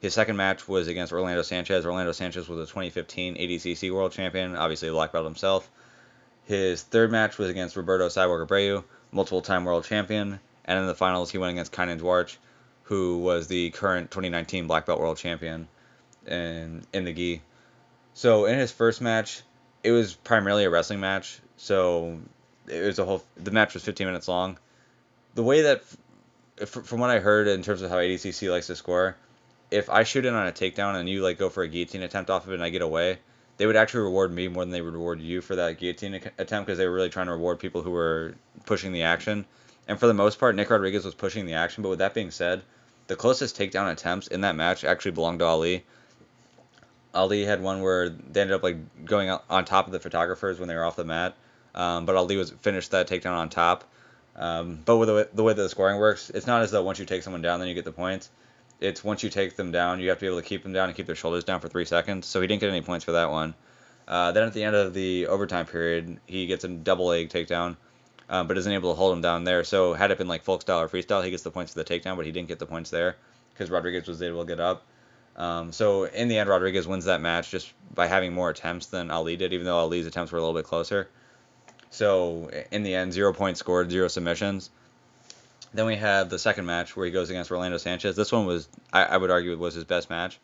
[0.00, 1.86] His second match was against Orlando Sanchez.
[1.86, 5.70] Orlando Sanchez was a 2015 ADCC world champion, obviously black belt himself.
[6.46, 10.40] His third match was against Roberto Cyborg Abreu, multiple time world champion.
[10.64, 12.34] And in the finals, he went against Kaynan Duarte,
[12.82, 15.68] who was the current 2019 black belt world champion
[16.26, 17.40] in in the gi.
[18.14, 19.42] So in his first match,
[19.84, 21.38] it was primarily a wrestling match.
[21.56, 22.18] So
[22.68, 23.24] it was a whole.
[23.36, 24.58] The match was 15 minutes long.
[25.34, 25.82] The way that,
[26.66, 29.16] from what I heard in terms of how ADCC likes to score,
[29.70, 32.30] if I shoot in on a takedown and you like go for a guillotine attempt
[32.30, 33.18] off of it and I get away,
[33.56, 36.66] they would actually reward me more than they would reward you for that guillotine attempt
[36.66, 38.34] because they were really trying to reward people who were
[38.66, 39.44] pushing the action.
[39.86, 41.82] And for the most part, Nick Rodriguez was pushing the action.
[41.82, 42.62] But with that being said,
[43.06, 45.84] the closest takedown attempts in that match actually belonged to Ali.
[47.14, 50.68] Ali had one where they ended up like going on top of the photographers when
[50.68, 51.36] they were off the mat,
[51.74, 53.84] um, but Ali was finished that takedown on top.
[54.36, 56.82] Um, but with the way, the way that the scoring works, it's not as though
[56.82, 58.30] once you take someone down, then you get the points.
[58.80, 60.88] It's once you take them down, you have to be able to keep them down
[60.88, 62.26] and keep their shoulders down for three seconds.
[62.26, 63.54] So he didn't get any points for that one.
[64.06, 67.76] Uh, then at the end of the overtime period, he gets a double leg takedown
[68.28, 69.64] um, but isn't able to hold him down there.
[69.64, 71.84] So had it been like folk style or freestyle, he gets the points for the
[71.84, 73.16] takedown, but he didn't get the points there
[73.52, 74.84] because Rodriguez was able to get up.
[75.36, 79.10] Um, so in the end, Rodriguez wins that match just by having more attempts than
[79.10, 81.08] Ali did, even though Ali's attempts were a little bit closer.
[81.94, 84.68] So in the end, zero points scored, zero submissions.
[85.72, 88.16] Then we have the second match where he goes against Orlando Sanchez.
[88.16, 90.40] This one was, I, I would argue, was his best match.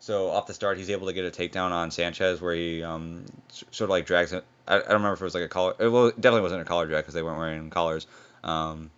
[0.00, 3.26] So off the start, he's able to get a takedown on Sanchez where he um,
[3.50, 4.42] sort of like drags it.
[4.66, 5.72] I, I don't remember if it was like a collar.
[5.72, 8.06] It definitely wasn't a collar drag because they weren't wearing collars.
[8.42, 8.90] Um,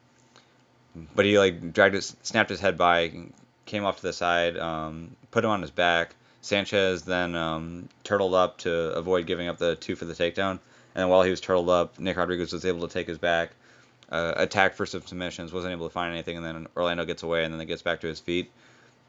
[1.17, 3.11] but he like dragged it, snapped his head by,
[3.67, 6.15] came off to the side, um, put him on his back.
[6.41, 10.61] Sanchez then um, turtled up to avoid giving up the two for the takedown.
[10.95, 13.51] And while he was turtled up, Nick Rodriguez was able to take his back,
[14.11, 17.45] uh, attack for some submissions, wasn't able to find anything, and then Orlando gets away,
[17.45, 18.51] and then it gets back to his feet.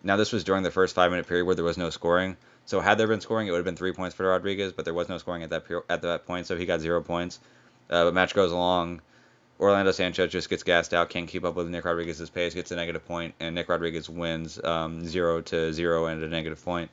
[0.04, 2.38] Now this was during the first five minute period where there was no scoring.
[2.66, 4.94] So had there been scoring, it would have been three points for Rodriguez, but there
[4.94, 7.40] was no scoring at that at that point, so he got zero points.
[7.90, 9.02] Uh, but match goes along.
[9.60, 12.76] Orlando Sanchez just gets gassed out, can't keep up with Nick Rodriguez's pace, gets a
[12.76, 16.90] negative point, and Nick Rodriguez wins um, zero to zero and a negative point.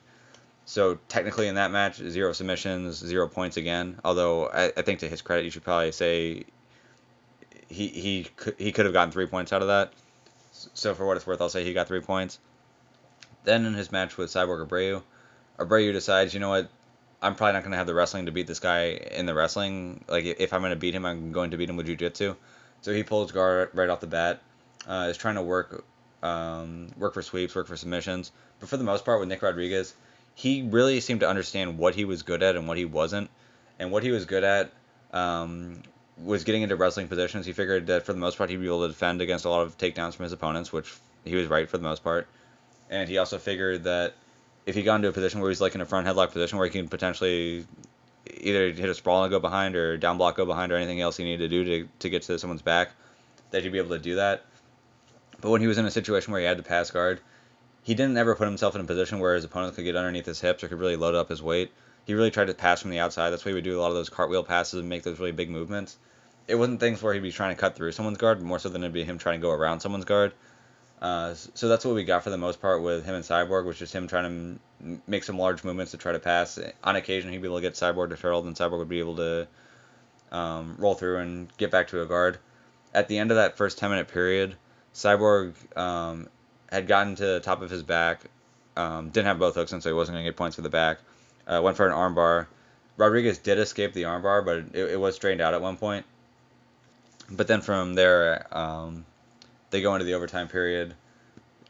[0.69, 3.99] So technically in that match, zero submissions, zero points again.
[4.05, 6.43] Although I, I think to his credit, you should probably say
[7.67, 9.93] he he could, he could have gotten three points out of that.
[10.51, 12.37] So for what it's worth, I'll say he got three points.
[13.45, 15.01] Then in his match with Cyborg Abreu,
[15.57, 16.69] Abreu decides, you know what,
[17.19, 20.03] I'm probably not going to have the wrestling to beat this guy in the wrestling.
[20.07, 22.35] Like if I'm going to beat him, I'm going to beat him with jiu-jitsu.
[22.81, 24.43] So he pulls guard right off the bat.
[24.87, 25.83] Uh, is trying to work
[26.21, 28.31] um, work for sweeps, work for submissions.
[28.59, 29.95] But for the most part, with Nick Rodriguez,
[30.39, 33.29] he really seemed to understand what he was good at and what he wasn't.
[33.77, 34.71] And what he was good at
[35.11, 35.81] um,
[36.23, 37.45] was getting into wrestling positions.
[37.45, 39.63] He figured that for the most part he'd be able to defend against a lot
[39.63, 40.93] of takedowns from his opponents, which
[41.25, 42.25] he was right for the most part.
[42.89, 44.13] And he also figured that
[44.65, 46.67] if he got into a position where he's like in a front headlock position where
[46.67, 47.65] he can potentially
[48.37, 51.17] either hit a sprawl and go behind or down block go behind or anything else
[51.17, 52.91] he needed to do to, to get to someone's back,
[53.51, 54.45] that he'd be able to do that.
[55.41, 57.19] But when he was in a situation where he had to pass guard,
[57.89, 60.39] he didn't ever put himself in a position where his opponent could get underneath his
[60.39, 61.71] hips or could really load up his weight.
[62.05, 63.31] He really tried to pass from the outside.
[63.31, 65.31] That's why he would do a lot of those cartwheel passes and make those really
[65.31, 65.97] big movements.
[66.47, 68.83] It wasn't things where he'd be trying to cut through someone's guard, more so than
[68.83, 70.33] it'd be him trying to go around someone's guard.
[71.01, 73.81] Uh, so that's what we got for the most part with him and Cyborg, which
[73.81, 76.59] is him trying to make some large movements to try to pass.
[76.83, 79.15] On occasion, he'd be able to get Cyborg to Farrell, and Cyborg would be able
[79.15, 79.47] to
[80.31, 82.37] um, roll through and get back to a guard.
[82.93, 84.57] At the end of that first 10 minute period,
[84.93, 86.27] Cyborg um,
[86.71, 88.21] had gotten to the top of his back,
[88.77, 90.69] um, didn't have both hooks in, so he wasn't going to get points for the
[90.69, 90.99] back.
[91.47, 92.47] Uh, went for an armbar.
[92.97, 96.05] Rodriguez did escape the armbar, but it, it was strained out at one point.
[97.29, 99.05] But then from there, um,
[99.69, 100.93] they go into the overtime period.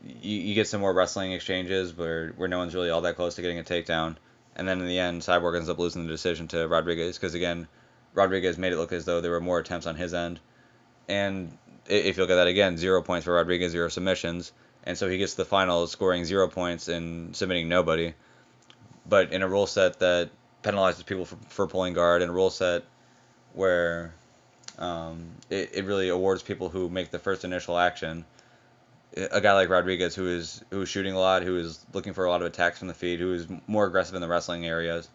[0.04, 3.36] You, you get some more wrestling exchanges where, where no one's really all that close
[3.36, 4.16] to getting a takedown.
[4.56, 7.68] And then in the end, Cyborg ends up losing the decision to Rodriguez because, again,
[8.14, 10.40] Rodriguez made it look as though there were more attempts on his end.
[11.08, 11.58] And
[11.88, 14.52] if you look at that again, zero points for Rodriguez, zero submissions.
[14.90, 18.16] And so he gets the final scoring zero points and submitting nobody.
[19.08, 20.32] But in a rule set that
[20.64, 22.86] penalizes people for, for pulling guard, and a rule set
[23.54, 24.16] where
[24.80, 28.26] um, it, it really awards people who make the first initial action.
[29.16, 32.26] A guy like Rodriguez, who is who is shooting a lot, who is looking for
[32.26, 35.08] a lot of attacks from the feet, who is more aggressive in the wrestling areas,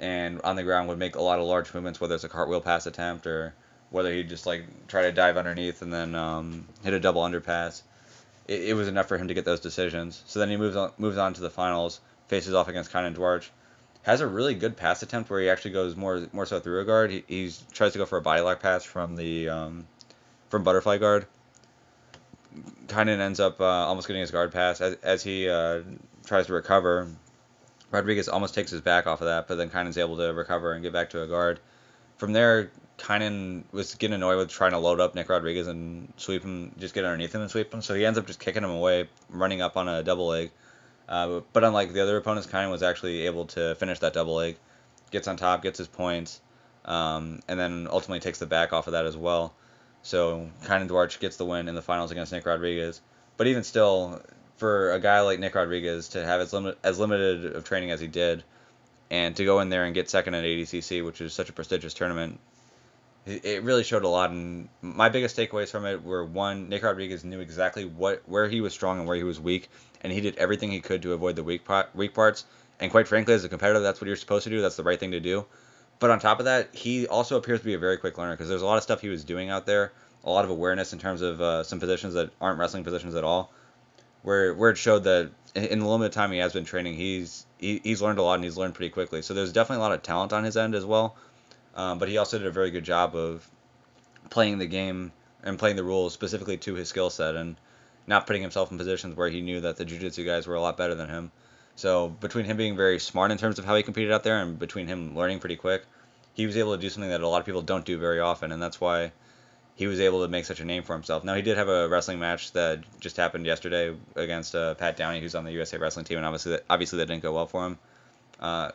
[0.00, 2.62] and on the ground would make a lot of large movements, whether it's a cartwheel
[2.62, 3.52] pass attempt or
[3.90, 7.82] whether he'd just like try to dive underneath and then um, hit a double underpass.
[8.48, 10.22] It, it, was enough for him to get those decisions.
[10.26, 13.48] So then he moves on moves on to the finals, faces off against Kaynan Duarte,
[14.02, 16.84] has a really good pass attempt where he actually goes more more so through a
[16.84, 17.10] guard.
[17.10, 19.86] He he's, tries to go for a body lock pass from the um,
[20.48, 21.26] from butterfly guard.
[22.88, 25.80] Kaynan ends up uh, almost getting his guard pass as, as he uh,
[26.26, 27.08] tries to recover.
[27.90, 30.82] Rodriguez almost takes his back off of that, but then Kaynan's able to recover and
[30.82, 31.60] get back to a guard.
[32.22, 36.44] From there, Kaynan was getting annoyed with trying to load up Nick Rodriguez and sweep
[36.44, 37.82] him, just get underneath him and sweep him.
[37.82, 40.52] So he ends up just kicking him away, running up on a double leg.
[41.08, 44.56] Uh, but unlike the other opponents, Kaynan was actually able to finish that double leg,
[45.10, 46.40] gets on top, gets his points,
[46.84, 49.52] um, and then ultimately takes the back off of that as well.
[50.02, 53.00] So Kaynan Duarte gets the win in the finals against Nick Rodriguez.
[53.36, 54.22] But even still,
[54.58, 57.98] for a guy like Nick Rodriguez to have as, limit, as limited of training as
[57.98, 58.44] he did,
[59.12, 61.92] and to go in there and get second at ADCC, which is such a prestigious
[61.92, 62.40] tournament,
[63.26, 64.30] it really showed a lot.
[64.30, 68.62] And my biggest takeaways from it were one, Nick Rodriguez knew exactly what where he
[68.62, 69.68] was strong and where he was weak,
[70.00, 72.46] and he did everything he could to avoid the weak part, weak parts.
[72.80, 74.62] And quite frankly, as a competitor, that's what you're supposed to do.
[74.62, 75.44] That's the right thing to do.
[76.00, 78.48] But on top of that, he also appears to be a very quick learner because
[78.48, 79.92] there's a lot of stuff he was doing out there,
[80.24, 83.24] a lot of awareness in terms of uh, some positions that aren't wrestling positions at
[83.24, 83.52] all,
[84.22, 87.80] where where it showed that in the limited time he has been training, he's he,
[87.84, 89.22] he's learned a lot and he's learned pretty quickly.
[89.22, 91.16] So there's definitely a lot of talent on his end as well.
[91.74, 93.48] Um, but he also did a very good job of
[94.30, 95.12] playing the game
[95.42, 97.56] and playing the rules specifically to his skill set and
[98.06, 100.76] not putting himself in positions where he knew that the jiu-jitsu guys were a lot
[100.76, 101.30] better than him.
[101.76, 104.58] So between him being very smart in terms of how he competed out there, and
[104.58, 105.84] between him learning pretty quick,
[106.34, 108.52] he was able to do something that a lot of people don't do very often,
[108.52, 109.12] and that's why
[109.74, 111.24] he was able to make such a name for himself.
[111.24, 115.20] Now he did have a wrestling match that just happened yesterday against uh, Pat Downey,
[115.20, 117.66] who's on the USA Wrestling team, and obviously that, obviously that didn't go well for
[117.66, 117.78] him.
[118.38, 118.70] Uh,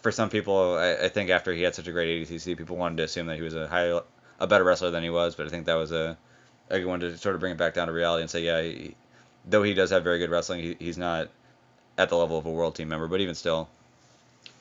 [0.00, 2.96] for some people, I, I, think after he had such a great ADCC, people wanted
[2.98, 4.00] to assume that he was a high,
[4.38, 5.34] a better wrestler than he was.
[5.34, 6.16] But I think that was a,
[6.70, 8.62] a good one to sort of bring it back down to reality and say, yeah,
[8.62, 8.94] he,
[9.46, 11.28] though he does have very good wrestling, he, he's not
[11.98, 13.08] at the level of a world team member.
[13.08, 13.68] But even still,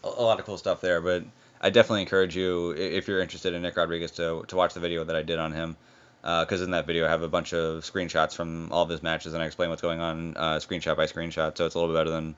[0.03, 0.99] a, a lot of cool stuff there.
[0.99, 1.23] But
[1.61, 5.03] I definitely encourage you, if you're interested in Nick Rodriguez, to to watch the video
[5.03, 5.77] that I did on him.
[6.21, 9.01] Because uh, in that video, I have a bunch of screenshots from all of his
[9.01, 11.57] matches, and I explain what's going on uh, screenshot by screenshot.
[11.57, 12.35] So it's a little bit better than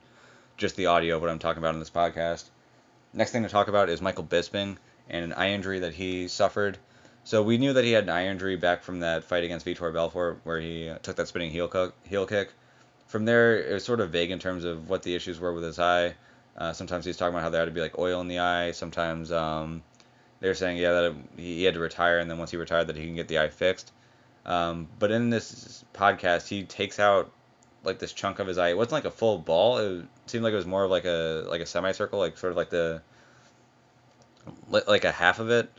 [0.56, 2.44] just the audio of what I'm talking about in this podcast.
[3.12, 4.76] Next thing to talk about is Michael Bisping
[5.10, 6.78] and an eye injury that he suffered.
[7.24, 9.92] So we knew that he had an eye injury back from that fight against Vitor
[9.92, 12.52] Belfort, where he took that spinning heel, heel kick.
[13.08, 15.64] From there, it was sort of vague in terms of what the issues were with
[15.64, 16.14] his eye.
[16.56, 18.72] Uh, sometimes he's talking about how there had to be like oil in the eye.
[18.72, 19.82] Sometimes um,
[20.40, 22.96] they were saying, yeah, that he had to retire, and then once he retired, that
[22.96, 23.92] he can get the eye fixed.
[24.44, 27.30] Um, but in this podcast, he takes out
[27.84, 28.70] like this chunk of his eye.
[28.70, 29.78] It wasn't like a full ball.
[29.78, 32.56] It seemed like it was more of like a like a semicircle, like sort of
[32.56, 33.02] like the
[34.68, 35.70] like a half of it.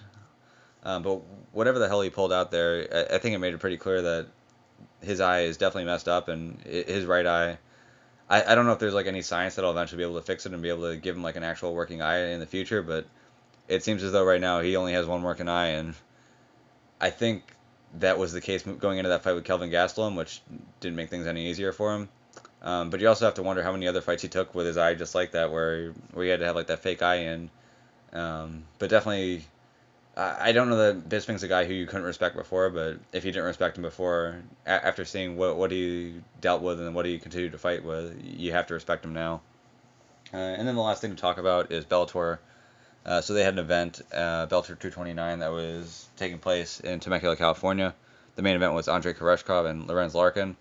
[0.84, 3.60] Um, but whatever the hell he pulled out there, I, I, think it made it
[3.60, 4.28] pretty clear that
[5.02, 7.58] his eye is definitely messed up, and his right eye.
[8.30, 10.46] I, I don't know if there's like any science that'll eventually be able to fix
[10.46, 12.82] it and be able to give him like an actual working eye in the future,
[12.82, 13.06] but
[13.68, 15.94] it seems as though right now he only has one working eye, and
[17.00, 17.44] I think
[18.00, 20.42] that was the case going into that fight with Kelvin Gastelum, which
[20.80, 22.10] didn't make things any easier for him.
[22.62, 24.78] Um, but you also have to wonder how many other fights he took with his
[24.78, 27.50] eye just like that, where where he had to have like that fake eye in.
[28.14, 29.46] Um, but definitely,
[30.16, 33.32] I, don't know that Bisping's a guy who you couldn't respect before, but if you
[33.32, 37.18] didn't respect him before, a- after seeing what what he dealt with and what he
[37.18, 39.42] continued to fight with, you have to respect him now.
[40.32, 42.38] Uh, and then the last thing to talk about is Bellator.
[43.06, 47.36] Uh, so they had an event, uh, Bellator 229, that was taking place in Temecula,
[47.36, 47.94] California.
[48.36, 50.56] The main event was Andrei Koreshkov and Lorenz Larkin.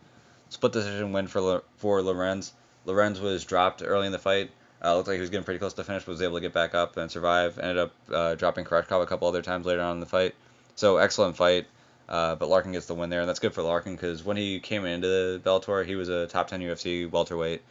[0.49, 2.53] Split decision win for for Lorenz.
[2.85, 4.51] Lorenz was dropped early in the fight.
[4.85, 6.53] Uh, looked like he was getting pretty close to finish, but was able to get
[6.53, 7.59] back up and survive.
[7.59, 10.35] Ended up uh, dropping Koreshkov a couple other times later on in the fight.
[10.75, 11.67] So excellent fight.
[12.09, 14.61] Uh, but Larkin gets the win there, and that's good for Larkin because when he
[14.61, 17.63] came into the Bellator, he was a top 10 UFC welterweight.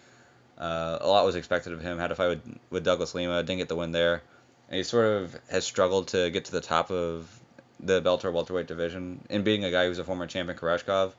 [0.57, 1.99] Uh, a lot was expected of him.
[1.99, 4.21] Had a fight with, with Douglas Lima, didn't get the win there
[4.71, 7.29] and he sort of has struggled to get to the top of
[7.81, 9.19] the Bellator welterweight division.
[9.29, 11.11] And being a guy who's a former champion, Koreshkov,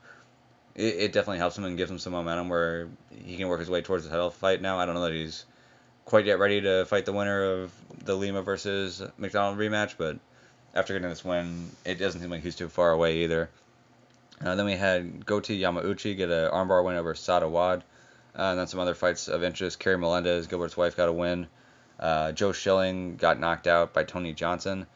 [0.75, 3.69] it, it, definitely helps him and gives him some momentum where he can work his
[3.69, 4.79] way towards the title fight now.
[4.79, 5.45] I don't know that he's
[6.05, 7.71] quite yet ready to fight the winner of
[8.03, 10.17] the Lima versus MacDonald rematch, but
[10.73, 13.49] after getting this win, it doesn't seem like he's too far away either.
[14.43, 17.83] Uh, then we had Goiti Yamauchi get an armbar win over Saad Awad.
[18.37, 19.79] Uh, and then some other fights of interest.
[19.79, 21.47] Keri Melendez, Gilbert's wife, got a win.
[21.99, 24.87] Uh, Joe Schilling got knocked out by Tony Johnson.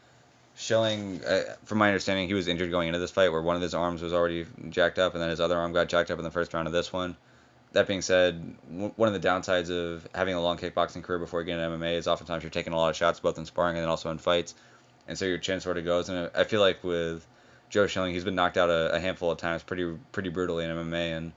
[0.55, 3.61] Schilling, uh, from my understanding, he was injured going into this fight, where one of
[3.61, 6.23] his arms was already jacked up, and then his other arm got jacked up in
[6.23, 7.15] the first round of this one.
[7.73, 11.43] That being said, w- one of the downsides of having a long kickboxing career before
[11.43, 13.83] getting into MMA is oftentimes you're taking a lot of shots, both in sparring and
[13.83, 14.55] then also in fights,
[15.07, 16.09] and so your chin sort of goes.
[16.09, 17.25] And I feel like with
[17.69, 20.71] Joe Schilling, he's been knocked out a, a handful of times, pretty pretty brutally in
[20.71, 21.33] MMA, and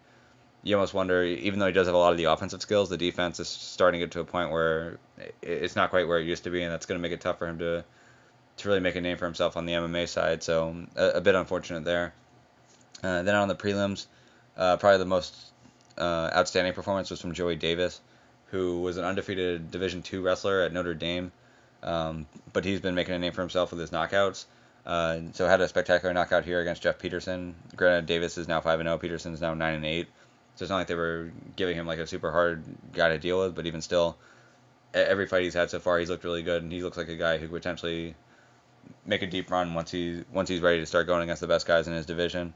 [0.63, 2.97] you almost wonder, even though he does have a lot of the offensive skills, the
[2.97, 4.99] defense is starting to get to a point where
[5.43, 7.39] it's not quite where it used to be, and that's going to make it tough
[7.39, 7.85] for him to
[8.59, 10.43] to really make a name for himself on the MMA side.
[10.43, 12.13] So a, a bit unfortunate there.
[13.03, 14.07] Uh, then on the prelims,
[14.57, 15.35] uh, probably the most
[16.01, 18.01] uh, outstanding performance was from Joey Davis,
[18.47, 21.31] who was an undefeated Division two wrestler at Notre Dame,
[21.83, 24.47] um, but he's been making a name for himself with his knockouts.
[24.87, 27.55] Uh, so had a spectacular knockout here against Jeff Peterson.
[27.77, 28.99] Granted, Davis is now five and zero.
[28.99, 30.09] Peterson is now nine and eight.
[30.57, 33.41] So it's not like they were giving him like a super hard guy to deal
[33.41, 34.17] with, but even still,
[34.93, 37.17] every fight he's had so far, he's looked really good, and he looks like a
[37.17, 38.15] guy who could potentially
[39.07, 41.67] make a deep run once he once he's ready to start going against the best
[41.67, 42.53] guys in his division.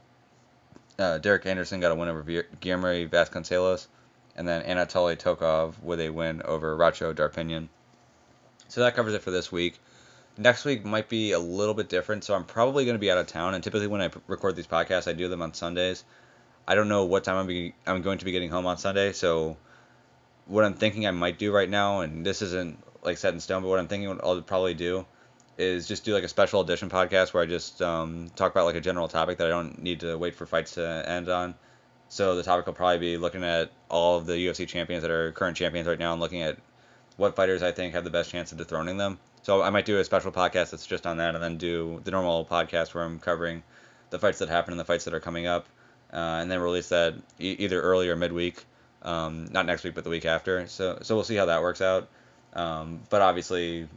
[0.97, 2.23] Uh, Derek Anderson got a win over
[2.59, 3.87] Guillermo Vasconcelos,
[4.35, 7.67] and then Anatoly Tokov with a win over Hracho Darpinyan.
[8.67, 9.79] So that covers it for this week.
[10.37, 13.17] Next week might be a little bit different, so I'm probably going to be out
[13.17, 13.53] of town.
[13.53, 16.03] And typically, when I record these podcasts, I do them on Sundays.
[16.67, 19.11] I don't know what time I'm, be, I'm going to be getting home on Sunday,
[19.11, 19.57] so
[20.47, 23.61] what I'm thinking I might do right now, and this isn't like set in stone,
[23.61, 25.05] but what I'm thinking I'll probably do
[25.57, 28.75] is just do like a special edition podcast where I just um, talk about like
[28.75, 31.55] a general topic that I don't need to wait for fights to end on.
[32.09, 35.31] So the topic will probably be looking at all of the UFC champions that are
[35.31, 36.57] current champions right now and looking at
[37.17, 39.17] what fighters I think have the best chance of dethroning them.
[39.43, 42.11] So I might do a special podcast that's just on that, and then do the
[42.11, 43.63] normal podcast where I'm covering
[44.09, 45.67] the fights that happen and the fights that are coming up
[46.13, 48.65] uh, and then release that e- either early or midweek
[49.01, 50.67] Um, not next week, but the week after.
[50.67, 52.09] So so we'll see how that works out.
[52.53, 53.87] Um, but obviously,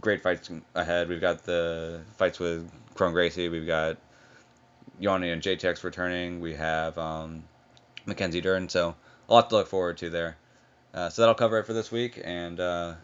[0.00, 1.08] great fights ahead.
[1.08, 3.48] We've got the fights with Kron Gracie.
[3.48, 3.96] We've got
[5.00, 6.40] Yianni and JTX returning.
[6.40, 7.44] We have um,
[8.06, 8.68] Mackenzie Dern.
[8.68, 8.94] So
[9.28, 10.36] a lot to look forward to there.
[10.94, 12.94] Uh, so that'll cover it for this week, and uh,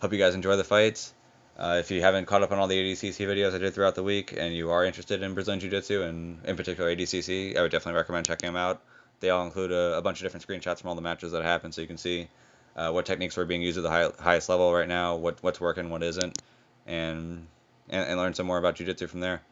[0.00, 1.14] hope you guys enjoy the fights.
[1.58, 4.02] Uh, if you haven't caught up on all the ADCC videos I did throughout the
[4.02, 7.70] week, and you are interested in Brazilian Jiu Jitsu and in particular ADCC, I would
[7.70, 8.82] definitely recommend checking them out.
[9.20, 11.74] They all include a, a bunch of different screenshots from all the matches that happened,
[11.74, 12.28] so you can see
[12.76, 15.60] uh, what techniques are being used at the high, highest level right now, what what's
[15.60, 16.40] working, what isn't,
[16.86, 17.46] and,
[17.88, 19.42] and and learn some more about Jiu Jitsu from there.